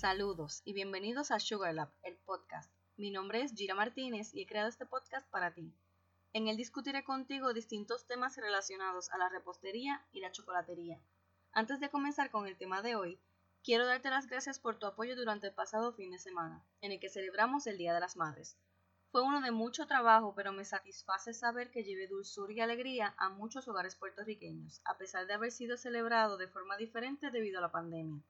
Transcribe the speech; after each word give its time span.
Saludos 0.00 0.62
y 0.64 0.72
bienvenidos 0.72 1.30
a 1.30 1.38
Sugar 1.38 1.74
Lab, 1.74 1.92
el 2.04 2.16
podcast. 2.16 2.72
Mi 2.96 3.10
nombre 3.10 3.42
es 3.42 3.52
Gira 3.52 3.74
Martínez 3.74 4.32
y 4.32 4.40
he 4.40 4.46
creado 4.46 4.70
este 4.70 4.86
podcast 4.86 5.28
para 5.28 5.52
ti. 5.52 5.74
En 6.32 6.48
él 6.48 6.56
discutiré 6.56 7.04
contigo 7.04 7.52
distintos 7.52 8.06
temas 8.06 8.34
relacionados 8.38 9.10
a 9.10 9.18
la 9.18 9.28
repostería 9.28 10.02
y 10.10 10.20
la 10.20 10.32
chocolatería. 10.32 10.98
Antes 11.52 11.80
de 11.80 11.90
comenzar 11.90 12.30
con 12.30 12.46
el 12.46 12.56
tema 12.56 12.80
de 12.80 12.96
hoy, 12.96 13.20
quiero 13.62 13.84
darte 13.84 14.08
las 14.08 14.26
gracias 14.26 14.58
por 14.58 14.78
tu 14.78 14.86
apoyo 14.86 15.14
durante 15.16 15.48
el 15.48 15.52
pasado 15.52 15.92
fin 15.92 16.12
de 16.12 16.18
semana, 16.18 16.64
en 16.80 16.92
el 16.92 16.98
que 16.98 17.10
celebramos 17.10 17.66
el 17.66 17.76
Día 17.76 17.92
de 17.92 18.00
las 18.00 18.16
Madres. 18.16 18.56
Fue 19.12 19.20
uno 19.20 19.42
de 19.42 19.50
mucho 19.50 19.86
trabajo, 19.86 20.32
pero 20.34 20.50
me 20.50 20.64
satisface 20.64 21.34
saber 21.34 21.70
que 21.70 21.84
llevé 21.84 22.06
dulzura 22.06 22.54
y 22.54 22.60
alegría 22.60 23.14
a 23.18 23.28
muchos 23.28 23.68
hogares 23.68 23.96
puertorriqueños, 23.96 24.80
a 24.86 24.96
pesar 24.96 25.26
de 25.26 25.34
haber 25.34 25.52
sido 25.52 25.76
celebrado 25.76 26.38
de 26.38 26.48
forma 26.48 26.78
diferente 26.78 27.30
debido 27.30 27.58
a 27.58 27.62
la 27.62 27.70
pandemia. 27.70 28.22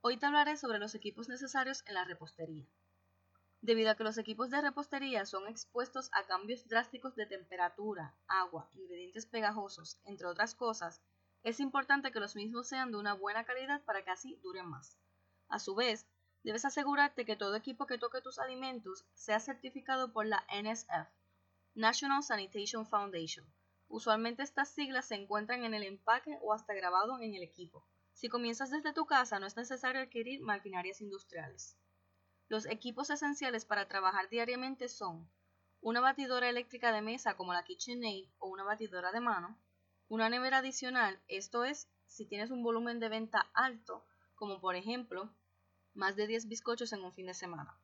Hoy 0.00 0.16
te 0.16 0.26
hablaré 0.26 0.56
sobre 0.56 0.78
los 0.78 0.94
equipos 0.94 1.28
necesarios 1.28 1.82
en 1.86 1.94
la 1.94 2.04
repostería. 2.04 2.64
Debido 3.62 3.90
a 3.90 3.96
que 3.96 4.04
los 4.04 4.16
equipos 4.16 4.48
de 4.48 4.60
repostería 4.60 5.26
son 5.26 5.48
expuestos 5.48 6.08
a 6.12 6.24
cambios 6.24 6.68
drásticos 6.68 7.16
de 7.16 7.26
temperatura, 7.26 8.14
agua, 8.28 8.70
ingredientes 8.74 9.26
pegajosos, 9.26 9.98
entre 10.04 10.28
otras 10.28 10.54
cosas, 10.54 11.02
es 11.42 11.58
importante 11.58 12.12
que 12.12 12.20
los 12.20 12.36
mismos 12.36 12.68
sean 12.68 12.92
de 12.92 12.96
una 12.98 13.14
buena 13.14 13.44
calidad 13.44 13.82
para 13.82 14.04
que 14.04 14.12
así 14.12 14.36
duren 14.40 14.66
más. 14.66 14.96
A 15.48 15.58
su 15.58 15.74
vez, 15.74 16.06
debes 16.44 16.64
asegurarte 16.64 17.24
que 17.24 17.34
todo 17.34 17.56
equipo 17.56 17.86
que 17.86 17.98
toque 17.98 18.20
tus 18.20 18.38
alimentos 18.38 19.04
sea 19.14 19.40
certificado 19.40 20.12
por 20.12 20.26
la 20.26 20.46
NSF, 20.48 21.10
National 21.74 22.22
Sanitation 22.22 22.86
Foundation. 22.86 23.52
Usualmente 23.88 24.44
estas 24.44 24.68
siglas 24.68 25.06
se 25.06 25.16
encuentran 25.16 25.64
en 25.64 25.74
el 25.74 25.82
empaque 25.82 26.38
o 26.40 26.52
hasta 26.52 26.72
grabado 26.72 27.20
en 27.20 27.34
el 27.34 27.42
equipo. 27.42 27.84
Si 28.18 28.28
comienzas 28.28 28.70
desde 28.70 28.92
tu 28.92 29.06
casa 29.06 29.38
no 29.38 29.46
es 29.46 29.56
necesario 29.56 30.00
adquirir 30.00 30.40
maquinarias 30.40 31.00
industriales. 31.00 31.78
Los 32.48 32.66
equipos 32.66 33.10
esenciales 33.10 33.64
para 33.64 33.86
trabajar 33.86 34.28
diariamente 34.28 34.88
son 34.88 35.30
una 35.80 36.00
batidora 36.00 36.48
eléctrica 36.48 36.90
de 36.90 37.00
mesa 37.00 37.36
como 37.36 37.52
la 37.52 37.62
KitchenAid 37.62 38.28
o 38.38 38.48
una 38.48 38.64
batidora 38.64 39.12
de 39.12 39.20
mano, 39.20 39.56
una 40.08 40.28
nevera 40.28 40.58
adicional, 40.58 41.22
esto 41.28 41.62
es, 41.62 41.88
si 42.08 42.26
tienes 42.26 42.50
un 42.50 42.64
volumen 42.64 42.98
de 42.98 43.08
venta 43.08 43.48
alto, 43.54 44.04
como 44.34 44.60
por 44.60 44.74
ejemplo, 44.74 45.32
más 45.94 46.16
de 46.16 46.26
10 46.26 46.48
bizcochos 46.48 46.92
en 46.92 47.04
un 47.04 47.12
fin 47.12 47.26
de 47.26 47.34
semana, 47.34 47.80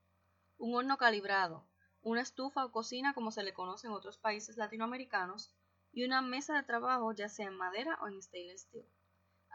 un 0.59 0.75
horno 0.75 0.99
calibrado, 0.99 1.65
una 2.03 2.23
estufa 2.23 2.65
o 2.65 2.73
cocina 2.73 3.15
como 3.15 3.31
se 3.31 3.45
le 3.45 3.55
conoce 3.55 3.87
en 3.87 3.93
otros 3.93 4.19
países 4.19 4.57
latinoamericanos, 4.57 5.55
y 5.93 6.05
una 6.05 6.23
mesa 6.23 6.57
de 6.57 6.65
trabajo 6.65 7.13
ya 7.13 7.29
sea 7.29 7.47
en 7.47 7.57
madera 7.57 7.97
o 8.03 8.09
en 8.09 8.21
stainless 8.21 8.63
steel. 8.63 8.85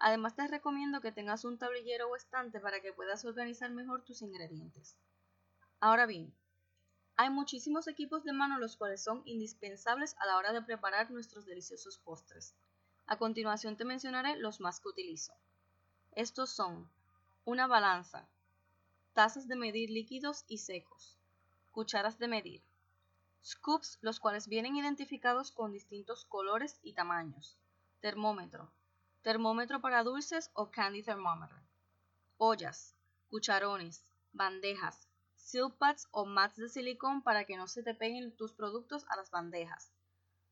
Además 0.01 0.33
te 0.33 0.47
recomiendo 0.47 1.01
que 1.01 1.11
tengas 1.11 1.43
un 1.43 1.57
tablillero 1.57 2.07
o 2.07 2.15
estante 2.15 2.61
para 2.61 2.79
que 2.81 2.93
puedas 2.93 3.25
organizar 3.25 3.69
mejor 3.71 4.03
tus 4.03 4.21
ingredientes. 4.21 4.95
Ahora 5.81 6.05
bien, 6.05 6.33
hay 7.17 7.29
muchísimos 7.29 7.85
equipos 7.89 8.23
de 8.23 8.31
mano 8.31 8.57
los 8.59 8.77
cuales 8.77 9.03
son 9.03 9.21
indispensables 9.25 10.15
a 10.19 10.25
la 10.25 10.37
hora 10.37 10.53
de 10.53 10.61
preparar 10.61 11.11
nuestros 11.11 11.45
deliciosos 11.45 11.97
postres. 11.97 12.55
A 13.07 13.17
continuación 13.17 13.75
te 13.75 13.83
mencionaré 13.83 14.37
los 14.37 14.61
más 14.61 14.79
que 14.79 14.87
utilizo. 14.87 15.33
Estos 16.13 16.49
son 16.49 16.89
una 17.43 17.67
balanza, 17.67 18.29
tazas 19.11 19.49
de 19.49 19.57
medir 19.57 19.89
líquidos 19.89 20.45
y 20.47 20.59
secos, 20.59 21.17
cucharas 21.71 22.17
de 22.19 22.29
medir, 22.29 22.63
scoops 23.43 23.97
los 24.01 24.21
cuales 24.21 24.47
vienen 24.47 24.77
identificados 24.77 25.51
con 25.51 25.73
distintos 25.73 26.23
colores 26.23 26.79
y 26.83 26.93
tamaños, 26.93 27.57
termómetro, 27.99 28.71
termómetro 29.21 29.81
para 29.81 30.03
dulces 30.03 30.49
o 30.53 30.71
candy 30.71 31.03
thermometer, 31.03 31.61
ollas, 32.37 32.95
cucharones, 33.29 34.05
bandejas, 34.31 35.07
seal 35.35 35.75
pads 35.77 36.07
o 36.11 36.25
mats 36.25 36.55
de 36.57 36.69
silicón 36.69 37.21
para 37.21 37.45
que 37.45 37.57
no 37.57 37.67
se 37.67 37.83
te 37.83 37.93
peguen 37.93 38.35
tus 38.37 38.53
productos 38.53 39.05
a 39.09 39.17
las 39.17 39.29
bandejas, 39.29 39.91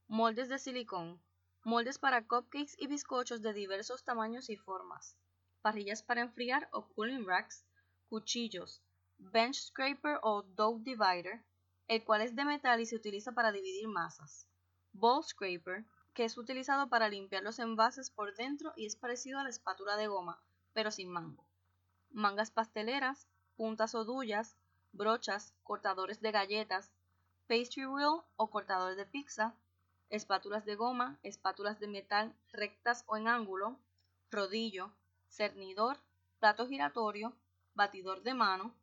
moldes 0.08 0.50
de 0.50 0.60
silicón, 0.60 1.22
moldes 1.64 1.98
para 1.98 2.28
cupcakes 2.28 2.76
y 2.78 2.88
bizcochos 2.88 3.42
de 3.42 3.54
diversos 3.54 4.04
tamaños 4.04 4.50
y 4.50 4.58
formas, 4.58 5.18
parrillas 5.62 6.04
para 6.04 6.22
enfriar 6.22 6.68
o 6.72 6.88
cooling 6.90 7.26
racks, 7.26 7.66
cuchillos, 8.10 8.82
bench 9.18 9.56
scraper 9.68 10.20
o 10.24 10.44
dough 10.44 10.80
divider, 10.84 11.44
el 11.88 12.04
cual 12.04 12.22
es 12.22 12.36
de 12.36 12.44
metal 12.44 12.82
y 12.82 12.86
se 12.86 12.96
utiliza 12.96 13.32
para 13.32 13.52
dividir 13.52 13.88
masas, 13.88 14.48
bowl 14.92 15.24
scraper, 15.24 15.86
que 16.18 16.26
es 16.26 16.36
utilizado 16.36 16.90
para 16.90 17.10
limpiar 17.10 17.44
los 17.44 17.60
envases 17.60 18.10
por 18.10 18.36
dentro 18.36 18.74
y 18.76 18.88
es 18.88 18.96
parecido 18.96 19.38
a 19.38 19.44
la 19.44 19.50
espátula 19.50 19.98
de 19.98 20.08
goma, 20.08 20.42
pero 20.74 20.90
sin 20.90 21.12
mango. 21.12 21.46
Mangas 22.10 22.50
pasteleras, 22.50 23.28
puntas 23.56 23.94
o 23.94 24.04
dullas, 24.04 24.58
brochas, 24.94 25.54
cortadores 25.62 26.20
de 26.20 26.32
galletas, 26.32 26.92
pastry 27.48 27.86
wheel 27.86 28.24
o 28.36 28.50
cortador 28.50 28.96
de 28.96 29.06
pizza, 29.06 29.54
espátulas 30.10 30.66
de 30.66 30.74
goma, 30.74 31.20
espátulas 31.22 31.80
de 31.80 31.88
metal 31.88 32.36
rectas 32.52 33.04
o 33.06 33.16
en 33.16 33.28
ángulo, 33.28 33.78
rodillo, 34.32 34.92
cernidor, 35.30 36.00
plato 36.40 36.68
giratorio, 36.68 37.38
batidor 37.76 38.24
de 38.24 38.34
mano, 38.34 38.74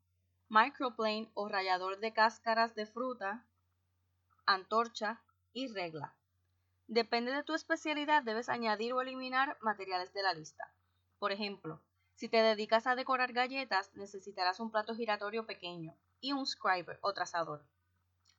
microplane 0.48 1.32
o 1.34 1.48
rallador 1.48 1.98
de 1.98 2.12
cáscaras 2.12 2.76
de 2.76 2.86
fruta, 2.86 3.44
antorcha 4.46 5.20
y 5.52 5.66
regla. 5.66 6.14
Depende 6.86 7.32
de 7.32 7.42
tu 7.42 7.54
especialidad, 7.54 8.22
debes 8.22 8.48
añadir 8.48 8.92
o 8.92 9.00
eliminar 9.00 9.56
materiales 9.60 10.12
de 10.12 10.22
la 10.22 10.34
lista. 10.34 10.72
Por 11.18 11.32
ejemplo, 11.32 11.82
si 12.14 12.28
te 12.28 12.36
dedicas 12.36 12.86
a 12.86 12.94
decorar 12.94 13.32
galletas, 13.32 13.90
necesitarás 13.94 14.60
un 14.60 14.70
plato 14.70 14.94
giratorio 14.94 15.46
pequeño 15.46 15.96
y 16.20 16.32
un 16.32 16.46
scriber 16.46 16.98
o 17.02 17.12
trazador. 17.12 17.64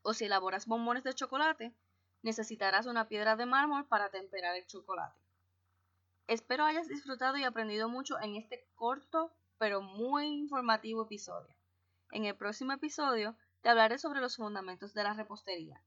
O 0.01 0.13
si 0.13 0.25
elaboras 0.25 0.67
bombones 0.67 1.03
de 1.03 1.13
chocolate, 1.13 1.73
necesitarás 2.21 2.85
una 2.85 3.07
piedra 3.07 3.35
de 3.35 3.45
mármol 3.45 3.87
para 3.87 4.09
temperar 4.09 4.55
el 4.55 4.65
chocolate. 4.67 5.19
Espero 6.27 6.63
hayas 6.63 6.87
disfrutado 6.87 7.37
y 7.37 7.43
aprendido 7.43 7.89
mucho 7.89 8.19
en 8.19 8.35
este 8.35 8.67
corto 8.75 9.31
pero 9.57 9.81
muy 9.81 10.25
informativo 10.25 11.03
episodio. 11.03 11.55
En 12.11 12.25
el 12.25 12.35
próximo 12.35 12.73
episodio 12.73 13.35
te 13.61 13.69
hablaré 13.69 13.97
sobre 13.97 14.21
los 14.21 14.35
fundamentos 14.35 14.93
de 14.93 15.03
la 15.03 15.13
repostería. 15.13 15.81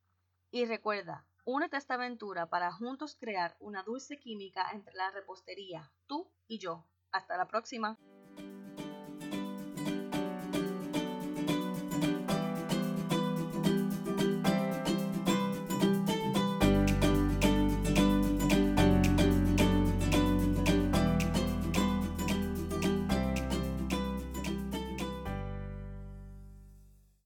Y 0.50 0.64
recuerda, 0.64 1.24
Únete 1.50 1.76
a 1.76 1.78
esta 1.78 1.94
aventura 1.94 2.50
para 2.50 2.70
juntos 2.70 3.16
crear 3.18 3.56
una 3.58 3.82
dulce 3.82 4.18
química 4.18 4.70
entre 4.70 4.92
la 4.92 5.10
repostería, 5.10 5.90
tú 6.06 6.30
y 6.46 6.58
yo. 6.58 6.84
Hasta 7.10 7.38
la 7.38 7.48
próxima. 7.48 7.96